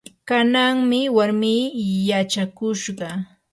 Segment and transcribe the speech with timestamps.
[0.27, 1.63] kananmi warmii
[2.09, 3.07] wachakushqa.